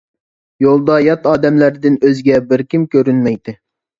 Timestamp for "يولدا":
0.65-0.95